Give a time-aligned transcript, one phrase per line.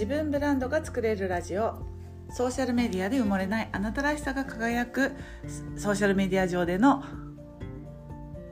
[0.00, 1.74] 自分ブランドが作れるラジオ。
[2.30, 3.68] ソーシャルメディアで埋もれない。
[3.70, 5.12] あなたらしさが輝く。
[5.76, 7.04] ソーシャルメディア上での。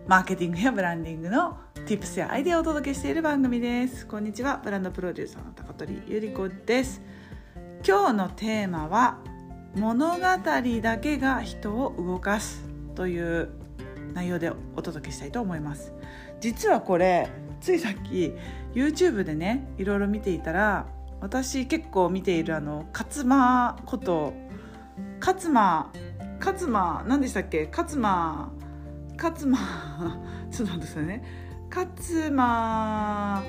[0.06, 1.56] マーケティングやブランディングの
[1.86, 4.06] Tips やアイデアをお届けしている番組です。
[4.06, 4.60] こんにちは。
[4.62, 7.00] ブランドプロデューサーの高取ゆり子です。
[7.82, 9.16] 今日のテーマは
[9.74, 12.62] 物語だけが人を動かす
[12.94, 13.48] という
[14.12, 15.94] 内容でお届けしたいと思います。
[16.40, 17.30] 実はこれ
[17.62, 18.34] ついさっき
[18.74, 24.32] YouTube でねいろいろ見ていたら私結構見ているあの勝間こと
[25.20, 25.90] 勝間
[26.40, 27.68] 勝間何でしたっけ？
[27.70, 28.52] 勝間
[29.20, 29.58] 勝間
[30.50, 31.24] ちょっと待ってくださいね。
[31.74, 33.42] 勝間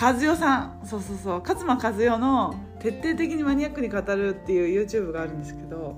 [0.00, 0.80] 和代さん。
[0.84, 1.40] そうそうそう。
[1.40, 5.96] 勝間和代の徹底的にマニアックに語るっていう YouTube があるんですけど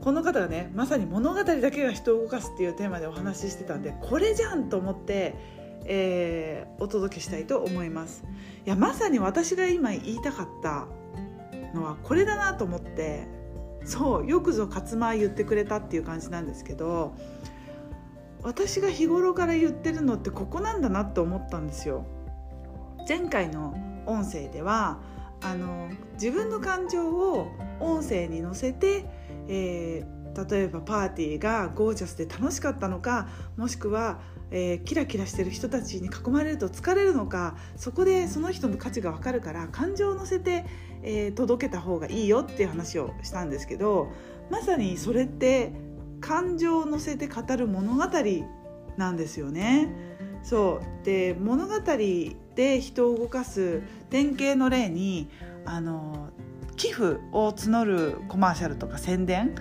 [0.00, 5.34] この方がねまさに物語だけが人を動かすっていうテーマでお話ししてたんでこれじゃんと思って
[5.84, 8.24] えー、お届けしたいと思います。
[8.66, 10.86] いやまさに私が今言いたかった
[11.74, 13.26] のはこれだなと思って
[13.84, 17.14] そうよくぞ勝間言ってくれたっていう感じなんですけど
[18.42, 22.06] 私が日頃から言ってるのってここなんだなと思ったんですよ。
[23.08, 23.74] 前回の
[24.06, 24.98] 音声では
[25.42, 27.48] あの自分の感情を
[27.80, 29.04] 音声に乗せて、
[29.48, 30.19] えー、
[30.50, 40.64] 例えばパーティーがゴージャスで楽しかったのかもしくはえー、キラキラしてる人たちに囲まれると疲れるのかそこでその人の価値が分かるから感情を乗せて、
[41.02, 44.08] えー、届けた方がいいよっていう話をしたんですけど
[44.50, 45.72] まさにそれって
[46.20, 48.06] 感情を乗せて語る物語
[48.96, 49.88] なんですよね。
[50.42, 51.74] そうで物語
[52.54, 55.28] で人を動かす典型の例に
[55.66, 56.30] あの
[56.76, 59.54] 寄付を募るコマーシャルとか宣伝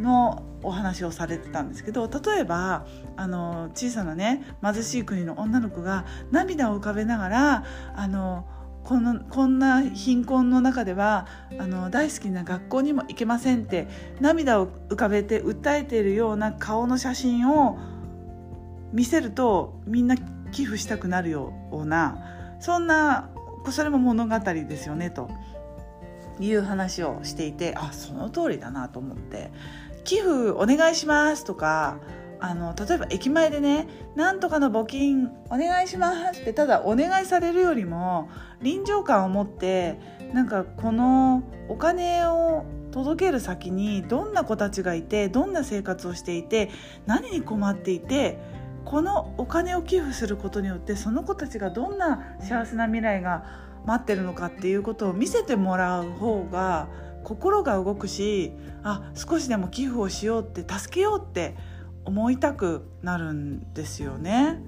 [0.00, 7.64] のお話をされてたんですけど例えばあの小さなね貧しい国の女の子が涙を浮かべながら
[7.94, 8.46] あの
[8.84, 11.26] このこんな貧困の中では
[11.58, 13.88] あの大好きな学校にも行けませんって
[14.20, 17.78] 涙を浮かべて訴えているような顔の写真を
[18.92, 20.16] 見せるとみんな
[20.52, 23.30] 寄付したくなるようなそんな
[23.70, 25.30] それも物語ですよねと。
[26.40, 29.50] いう話をしていてあその通りだなと思って
[30.04, 31.98] 寄付お願いしますとか
[32.40, 38.28] あの例えば駅前でね「なんとかの募金お願いします」ってただお願いされるよりも
[38.60, 39.98] 臨場感を持って
[40.32, 46.70] なんかこのお金を届ける先にどんな子たちがいてどんな生活をしていて
[47.06, 48.38] 何に困っていて
[48.84, 56.88] このお金を寄付することによってその子たちがどんな幸せな未来が待ってるのかっていうことを見せてもらう方が
[57.22, 58.52] 心が動くし
[58.82, 61.56] あ少しでも寄付をしようって助けようって
[62.04, 64.60] 思いたくなるんですよね。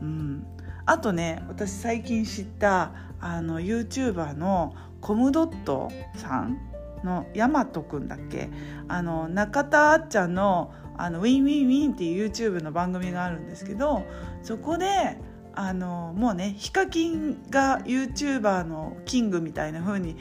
[0.00, 0.46] うん、
[0.86, 6.58] あとね私最近知ったあの YouTuber のコムドットさん
[7.02, 8.48] のヤマトくんだっけ？
[8.86, 14.04] あの中田あっちゃんのあの Win Win Wiiin っていう YouTube の番組があるんですけど
[14.42, 15.16] そこで
[15.54, 20.16] あのもうねヒカキンが YouTuber のキングみたいな風に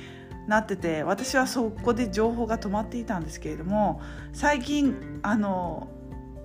[0.47, 4.01] なってて私はそこで情報が止まっていたんですけれども
[4.33, 5.89] 最近あの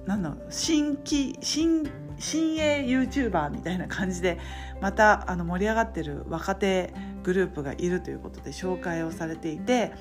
[0.07, 1.89] なんだ新規新
[2.19, 4.39] 新鋭 YouTuber みたいな感じで
[4.81, 9.93] またあの盛り上がってる若手グループがいるということで紹介をされていて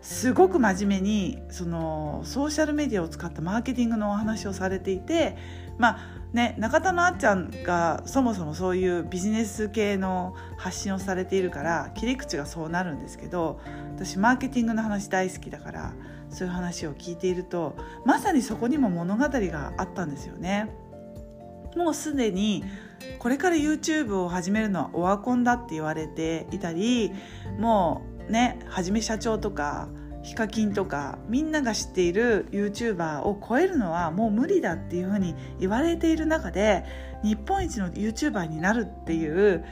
[0.00, 5.36] すごく真面目にそのソーシャルメディアを使ったマーケティングのお話をされていて
[5.76, 13.60] まあね、中田のあっちゃんがそもそもそういうビジネス系の発信をされているから切り口がそうなるんですけど
[13.94, 15.94] 私マーケティングの話大好きだから
[16.28, 20.70] そういう話を聞いているとまさにそこにも物語があったんですよね。
[21.76, 22.64] もうすでに
[23.18, 27.12] これから YouTube を始めるのはオワコンだって言われていたり
[27.58, 29.88] もうねはじめ社長とか
[30.28, 36.84] ヒカキンとかみんなが知っている YouTuber を超えるのはもう無理だっていうふうに言われている中で
[37.24, 39.64] 日本一の YouTuber になるっていう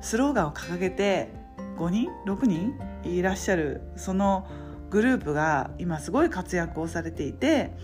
[0.00, 1.30] スローガンを掲げて
[1.78, 2.74] 5人？6人？
[3.02, 4.46] いらっしゃるその
[4.88, 7.74] グループが今すごい活躍をされていて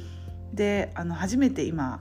[0.54, 2.00] であの初めて今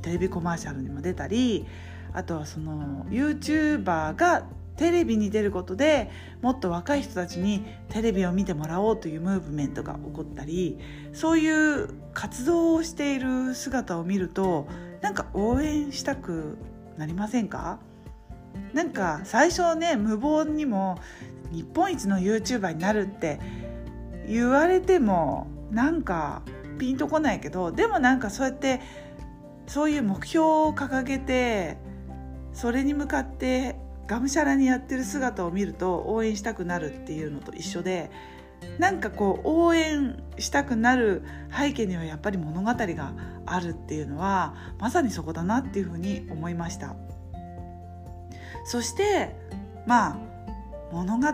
[0.00, 1.66] テレビコマーシャルにも出たり
[2.14, 4.46] あとはその YouTuber が
[4.76, 6.10] テレビに出ることで
[6.42, 10.78] もっと若い人たちにテレビを見てもらおうというムーブメントが起こったり
[11.12, 14.68] そういう活動をしている姿を見ると
[15.00, 16.58] なんか応援したく
[16.96, 17.78] なりませんか？
[18.72, 20.98] なんか最初ね無謀にも
[21.52, 23.38] 日本一の YouTuber になるって
[24.28, 26.42] 言われてもなんか
[26.78, 28.80] ピンとこないけどでもなんかそうやって
[29.66, 31.76] そういう目標を掲げて
[32.52, 33.76] それに向かって
[34.06, 38.10] がむしゃらにやってる姿を見ると応援したくなるっていうのと一緒で
[38.78, 41.22] なんかこう応援したくなる
[41.56, 43.12] 背景にはやっぱり物語が
[43.44, 46.94] あるっていうのはまさにそこだなっていうふうに思いました
[48.64, 49.36] そして
[49.86, 50.18] まあ
[50.92, 51.32] 物語っ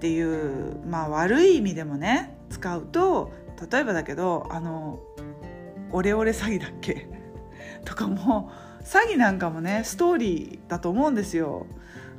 [0.00, 3.32] ていう、まあ、悪い意味でもね使うと
[3.70, 5.00] 例えばだけどあの
[5.92, 7.06] オレオレ詐欺だっけ？
[7.84, 8.50] とかも
[8.82, 11.66] 詐欺なんかもねストーリーだと思うんですよ。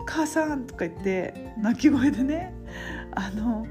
[0.06, 2.54] 母さんとか言って泣き声でね
[3.12, 3.66] あの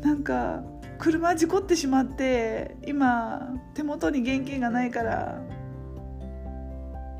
[0.00, 0.62] なんか
[0.98, 5.42] 車事故ってしまって今手元に現金がないから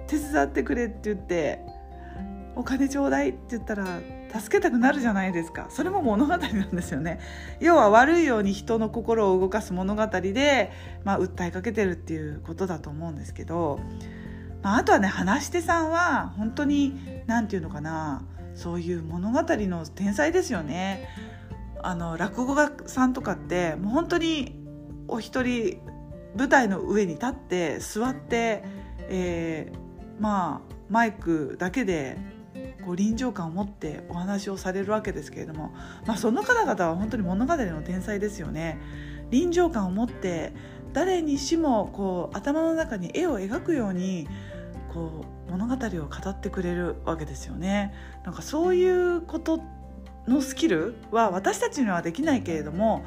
[0.06, 1.60] 手伝ってくれって言って
[2.56, 4.00] お金ちょうだいって言ったら
[4.38, 7.20] 助けたくなるじゃないですかそれも物語なんですよね。
[7.60, 10.72] 要は悪いように人の心を動かす物語で、
[11.04, 13.78] まあ、訴えかけてるっていうことだと思うんですけど、
[14.62, 21.08] まあ、あとはね話し手さんは本当に何て言うのかなそういう物語の天才ですよね
[21.82, 24.58] あの落語家さんとかってもう本当に
[25.08, 25.80] お一人
[26.36, 28.64] 舞台の上に立って座って、
[29.00, 32.16] えー、まあマイクだけで
[32.84, 35.74] こう臨場感を持ってお話をされるわけですけれども、
[36.06, 38.80] まあ、その方々は本当に物語の天才ですよね。
[39.30, 40.52] 臨場感を持って
[40.92, 44.28] 誰にしもこう頭の中に絵を描くように
[44.94, 45.76] こう物語を
[46.08, 47.92] 語ってくれるわけですよね。
[48.24, 49.60] なんかそういうこと
[50.28, 53.04] のスキルは私たちにはできないけれども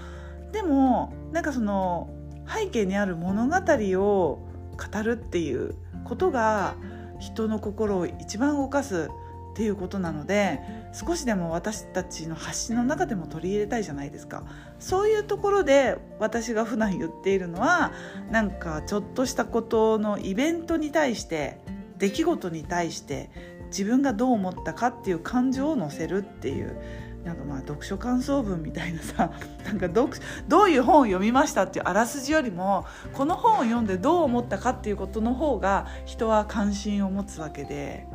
[0.51, 2.09] でもなんかその
[2.47, 3.55] 背景にある物語
[3.99, 4.47] を
[4.77, 6.75] 語るっていうことが
[7.19, 9.09] 人の心を一番動かす
[9.53, 10.61] っていうことなので
[10.93, 14.43] 少しでも私たちの発信の中でも取り入れたいじゃないですか
[14.77, 17.91] そういうところで私が普段言っているのは
[18.29, 21.59] なんかちょっとしたことのイベントに対して
[21.97, 23.29] 出来事に対して
[23.67, 26.77] 自分がどう思ったかっていう感情を乗せるっていう
[27.23, 29.31] なんかまあ読書感想文みたいなさ
[29.65, 30.09] なんかど
[30.47, 38.07] どういう本を読みましたっていうあらすじよりもこの本を読んでどう思ったかっていうことの方が人は関心を持つわけで。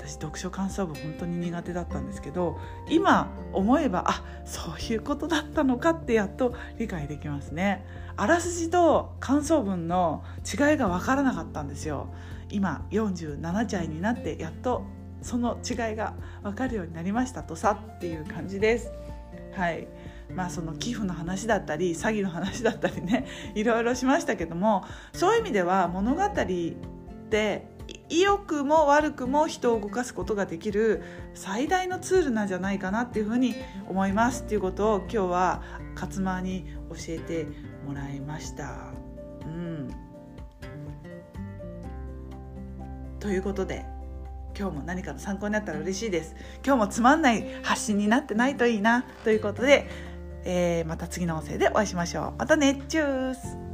[0.00, 2.58] 私読書感想文本当に苦手だったんですけど
[2.88, 7.84] 今思えばあそういうことだったのかってやっと理解できますね。
[8.16, 12.08] あらすじと感想文の違いが分からなかったんですよ。
[12.50, 14.84] 今47歳になってやっと
[15.22, 18.90] その違いが分かるようになりましたとさっていう感じです。
[19.52, 19.86] はい
[20.34, 26.28] まあ、その寄付の話だったり詐欺の話だったりねいろいろしましたけどもそういう意味では物語っ
[27.30, 27.66] て
[28.10, 31.02] 良くも悪くも人を動かすことができる
[31.34, 33.54] 最大のツールなんじゃないかなっていうふうに
[33.88, 35.62] 思いますっていうことを今日は
[35.94, 37.46] 勝間に教えて
[37.86, 38.92] もらいました。
[39.44, 39.94] うん、
[43.20, 43.86] ということで
[44.58, 46.34] 今日も何かの参考になったら嬉しいです。
[46.64, 49.04] 今日もつまんない発信になってないといいな。
[49.24, 49.88] ということで、
[50.44, 52.38] えー、また次の音声でお会いしましょう。
[52.38, 52.82] またね。
[52.88, 53.69] チュース。